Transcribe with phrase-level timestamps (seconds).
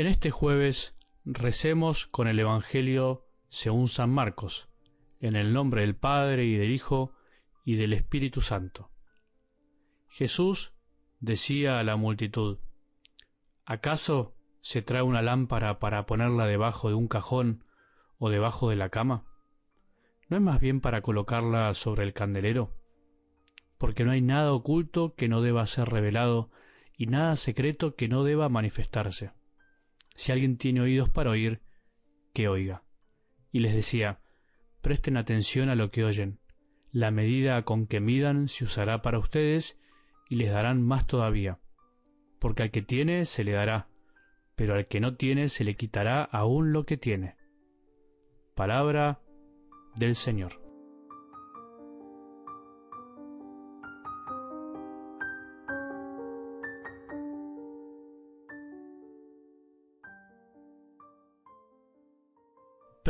[0.00, 4.66] En este jueves recemos con el Evangelio según San Marcos,
[5.20, 7.12] en el nombre del Padre y del Hijo
[7.66, 8.88] y del Espíritu Santo.
[10.08, 10.72] Jesús
[11.18, 12.60] decía a la multitud,
[13.66, 17.66] ¿acaso se trae una lámpara para ponerla debajo de un cajón
[18.16, 19.26] o debajo de la cama?
[20.30, 22.74] ¿No es más bien para colocarla sobre el candelero?
[23.76, 26.50] Porque no hay nada oculto que no deba ser revelado
[26.96, 29.32] y nada secreto que no deba manifestarse.
[30.20, 31.62] Si alguien tiene oídos para oír,
[32.34, 32.82] que oiga.
[33.52, 34.20] Y les decía,
[34.82, 36.40] presten atención a lo que oyen.
[36.92, 39.80] La medida con que midan se usará para ustedes
[40.28, 41.58] y les darán más todavía.
[42.38, 43.88] Porque al que tiene se le dará,
[44.56, 47.36] pero al que no tiene se le quitará aún lo que tiene.
[48.54, 49.22] Palabra
[49.96, 50.59] del Señor.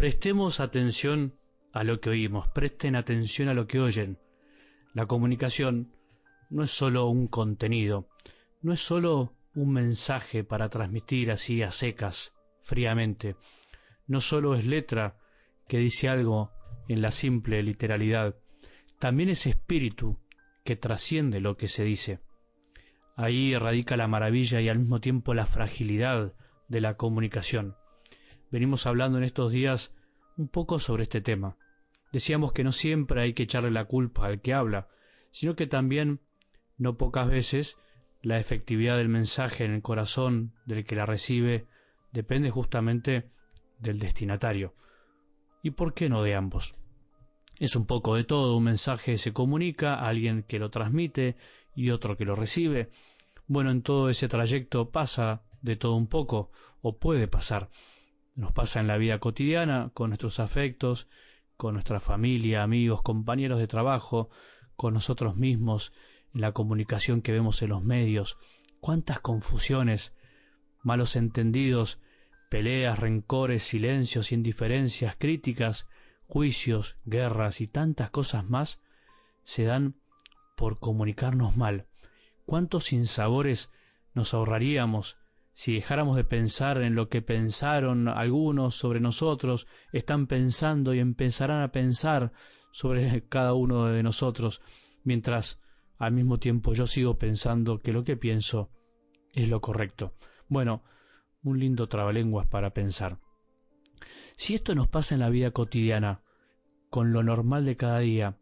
[0.00, 1.34] Prestemos atención
[1.74, 4.18] a lo que oímos, presten atención a lo que oyen.
[4.94, 5.92] La comunicación
[6.48, 8.08] no es sólo un contenido,
[8.62, 13.36] no es sólo un mensaje para transmitir así a secas, fríamente,
[14.06, 15.18] no sólo es letra
[15.68, 16.50] que dice algo
[16.88, 18.36] en la simple literalidad,
[18.98, 20.18] también es espíritu
[20.64, 22.20] que trasciende lo que se dice.
[23.16, 26.32] Ahí radica la maravilla y al mismo tiempo la fragilidad
[26.68, 27.76] de la comunicación.
[28.50, 29.94] Venimos hablando en estos días
[30.36, 31.56] un poco sobre este tema.
[32.12, 34.88] Decíamos que no siempre hay que echarle la culpa al que habla,
[35.30, 36.20] sino que también,
[36.76, 37.76] no pocas veces,
[38.22, 41.66] la efectividad del mensaje en el corazón del que la recibe
[42.12, 43.30] depende justamente
[43.78, 44.74] del destinatario.
[45.62, 46.74] ¿Y por qué no de ambos?
[47.58, 51.36] Es un poco de todo, un mensaje se comunica a alguien que lo transmite
[51.76, 52.90] y otro que lo recibe.
[53.46, 56.50] Bueno, en todo ese trayecto pasa de todo un poco,
[56.82, 57.68] o puede pasar.
[58.40, 61.08] Nos pasa en la vida cotidiana, con nuestros afectos,
[61.58, 64.30] con nuestra familia, amigos, compañeros de trabajo,
[64.76, 65.92] con nosotros mismos,
[66.32, 68.38] en la comunicación que vemos en los medios.
[68.80, 70.16] Cuántas confusiones,
[70.82, 72.00] malos entendidos,
[72.48, 75.86] peleas, rencores, silencios, indiferencias, críticas,
[76.26, 78.80] juicios, guerras y tantas cosas más
[79.42, 79.96] se dan
[80.56, 81.88] por comunicarnos mal.
[82.46, 83.70] ¿Cuántos sinsabores
[84.14, 85.18] nos ahorraríamos
[85.60, 91.60] si dejáramos de pensar en lo que pensaron algunos sobre nosotros, están pensando y empezarán
[91.60, 92.32] a pensar
[92.72, 94.62] sobre cada uno de nosotros,
[95.04, 95.60] mientras
[95.98, 98.70] al mismo tiempo yo sigo pensando que lo que pienso
[99.34, 100.14] es lo correcto.
[100.48, 100.82] Bueno,
[101.42, 103.18] un lindo trabalenguas para pensar.
[104.38, 106.22] Si esto nos pasa en la vida cotidiana,
[106.88, 108.38] con lo normal de cada día,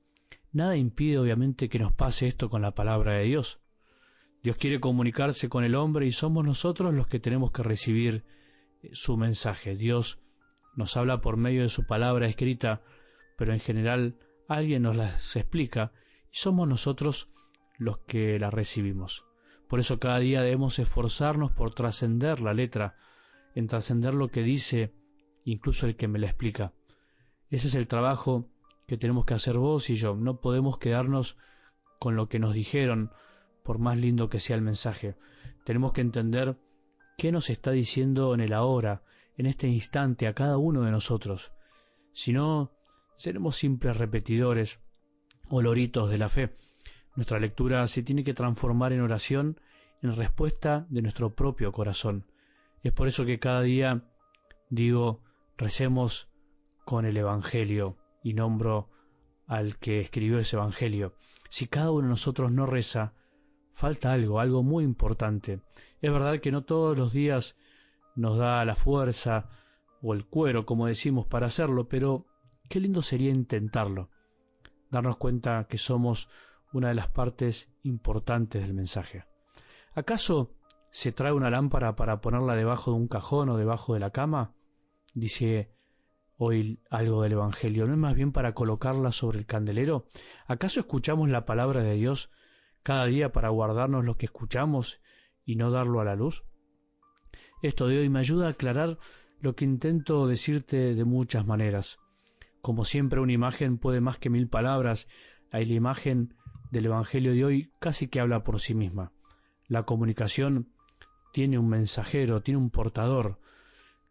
[0.53, 3.59] nada impide obviamente que nos pase esto con la palabra de Dios.
[4.43, 8.25] Dios quiere comunicarse con el hombre y somos nosotros los que tenemos que recibir
[8.83, 9.77] eh, su mensaje.
[9.77, 10.21] Dios
[10.77, 12.83] nos habla por medio de su palabra escrita,
[13.37, 14.17] pero en general
[14.49, 15.93] alguien nos las explica
[16.33, 17.31] y somos nosotros
[17.79, 19.25] los que la recibimos.
[19.69, 22.97] Por eso cada día debemos esforzarnos por trascender la letra,
[23.55, 24.95] en trascender lo que dice
[25.45, 26.73] incluso el que me la explica.
[27.51, 28.49] Ese es el trabajo
[28.87, 30.15] que tenemos que hacer vos y yo.
[30.15, 31.37] No podemos quedarnos
[31.99, 33.11] con lo que nos dijeron,
[33.69, 35.15] por más lindo que sea el mensaje.
[35.63, 36.57] Tenemos que entender
[37.19, 39.03] qué nos está diciendo en el ahora,
[39.37, 41.53] en este instante, a cada uno de nosotros.
[42.15, 42.73] Si no,
[43.19, 44.81] seremos simples repetidores
[45.51, 46.57] o loritos de la fe.
[47.15, 49.61] Nuestra lectura se tiene que transformar en oración
[50.01, 52.25] en respuesta de nuestro propio corazón.
[52.83, 54.03] Es por eso que cada día
[54.71, 55.21] digo,
[55.59, 56.31] recemos
[56.87, 58.89] con el Evangelio y nombro
[59.47, 61.17] al que escribió ese Evangelio.
[61.51, 63.13] Si cada uno de nosotros no reza,
[63.79, 65.61] falta algo, algo muy importante.
[66.03, 67.57] Es verdad que no todos los días
[68.17, 69.51] nos da la fuerza
[70.03, 72.27] o el cuero, como decimos, para hacerlo, pero
[72.69, 74.11] qué lindo sería intentarlo,
[74.91, 76.29] darnos cuenta que somos
[76.73, 79.27] una de las partes importantes del mensaje.
[79.95, 80.57] ¿Acaso
[80.91, 84.55] se trae una lámpara para ponerla debajo de un cajón o debajo de la cama?
[85.15, 85.71] Dice
[86.37, 90.09] hoy algo del Evangelio, ¿no es más bien para colocarla sobre el candelero?
[90.49, 92.33] ¿Acaso escuchamos la palabra de Dios
[92.89, 94.99] cada día para guardarnos lo que escuchamos
[95.45, 96.47] y no darlo a la luz?
[97.61, 98.97] Esto de hoy me ayuda a aclarar
[99.43, 101.99] lo que intento decirte de muchas maneras.
[102.63, 105.07] Como siempre, una imagen puede más que mil palabras.
[105.51, 106.33] Hay la imagen
[106.71, 109.13] del Evangelio de hoy casi que habla por sí misma.
[109.67, 110.73] La comunicación
[111.35, 113.39] tiene un mensajero, tiene un portador,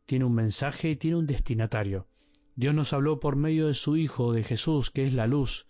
[0.06, 2.06] tiene un mensaje y tiene un destinatario.
[2.56, 5.65] Dios nos habló por medio de su Hijo, de Jesús, que es la luz.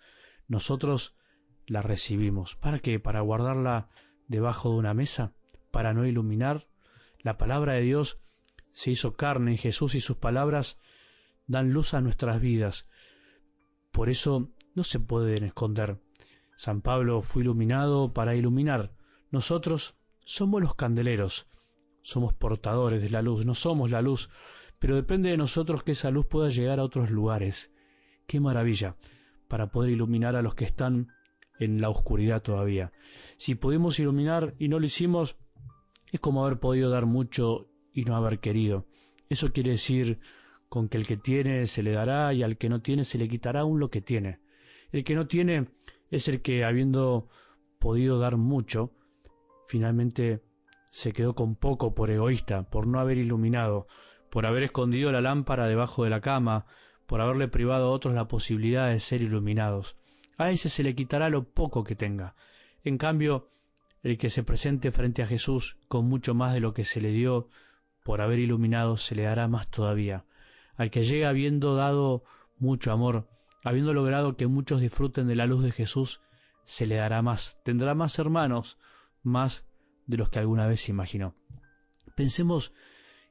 [0.50, 1.15] Nosotros
[1.67, 2.55] la recibimos.
[2.55, 2.99] ¿Para qué?
[2.99, 3.89] Para guardarla
[4.27, 5.33] debajo de una mesa,
[5.71, 6.67] para no iluminar.
[7.19, 8.19] La palabra de Dios
[8.71, 10.79] se hizo carne en Jesús y sus palabras
[11.45, 12.87] dan luz a nuestras vidas.
[13.91, 15.99] Por eso no se pueden esconder.
[16.55, 18.91] San Pablo fue iluminado para iluminar.
[19.31, 21.47] Nosotros somos los candeleros,
[22.01, 24.29] somos portadores de la luz, no somos la luz,
[24.79, 27.71] pero depende de nosotros que esa luz pueda llegar a otros lugares.
[28.27, 28.95] Qué maravilla
[29.47, 31.09] para poder iluminar a los que están
[31.59, 32.92] en la oscuridad todavía.
[33.38, 35.38] Si pudimos iluminar y no lo hicimos,
[36.12, 38.86] es como haber podido dar mucho y no haber querido.
[39.30, 40.19] Eso quiere decir
[40.69, 43.27] con que el que tiene se le dará y al que no tiene se le
[43.27, 44.39] quitará aún lo que tiene.
[44.92, 45.68] El que no tiene
[46.09, 47.27] es el que, habiendo
[47.80, 48.92] podido dar mucho,
[49.68, 50.42] finalmente
[50.92, 53.88] se quedó con poco por egoísta, por no haber iluminado,
[54.30, 56.65] por haber escondido la lámpara debajo de la cama,
[57.06, 59.95] por haberle privado a otros la posibilidad de ser iluminados.
[60.38, 62.36] A ese se le quitará lo poco que tenga.
[62.84, 63.50] En cambio,
[64.04, 67.12] el que se presente frente a Jesús con mucho más de lo que se le
[67.12, 67.50] dio
[68.04, 70.25] por haber iluminado, se le dará más todavía.
[70.75, 72.24] Al que llega habiendo dado
[72.60, 73.28] mucho amor,
[73.63, 76.22] habiendo logrado que muchos disfruten de la luz de Jesús,
[76.63, 78.78] se le dará más, tendrá más hermanos,
[79.24, 79.66] más
[80.06, 81.36] de los que alguna vez imaginó.
[82.16, 82.74] Pensemos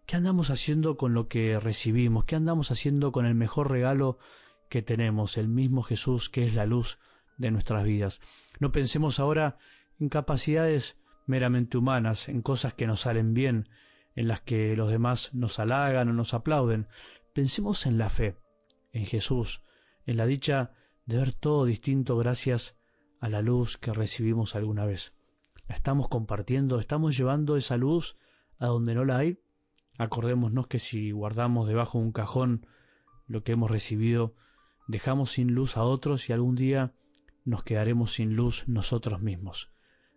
[0.06, 2.24] ¿Qué andamos haciendo con lo que recibimos?
[2.26, 4.18] ¿Qué andamos haciendo con el mejor regalo
[4.68, 6.98] que tenemos, el mismo Jesús que es la luz
[7.38, 8.20] de nuestras vidas?
[8.60, 9.58] No pensemos ahora
[9.98, 13.68] en capacidades meramente humanas, en cosas que nos salen bien,
[14.14, 16.88] en las que los demás nos halagan o nos aplauden.
[17.34, 18.36] Pensemos en la fe,
[18.92, 19.62] en Jesús,
[20.06, 20.72] en la dicha
[21.04, 22.78] de ver todo distinto gracias
[23.20, 25.14] a la luz que recibimos alguna vez.
[25.68, 26.78] ¿La estamos compartiendo?
[26.78, 28.16] ¿Estamos llevando esa luz
[28.58, 29.40] a donde no la hay?
[29.98, 32.66] Acordémonos que si guardamos debajo de un cajón
[33.26, 34.34] lo que hemos recibido,
[34.86, 36.92] dejamos sin luz a otros y algún día
[37.44, 39.70] nos quedaremos sin luz nosotros mismos.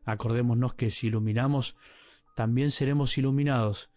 [0.05, 1.75] Acordémonos que si iluminamos,
[2.35, 3.91] también seremos iluminados,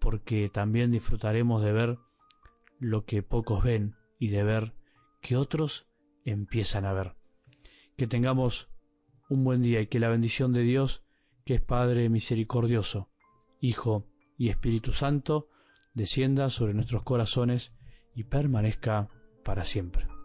[0.00, 1.98] porque también disfrutaremos de ver
[2.78, 4.74] lo que pocos ven y de ver
[5.20, 5.86] que otros
[6.24, 7.14] empiezan a ver.
[7.96, 8.68] Que tengamos
[9.28, 11.04] un buen día y que la bendición de Dios,
[11.44, 13.10] que es Padre misericordioso,
[13.60, 14.06] Hijo
[14.36, 15.48] y Espíritu Santo
[15.94, 17.76] descienda sobre nuestros corazones
[18.14, 19.10] y permanezca
[19.48, 20.17] para siempre.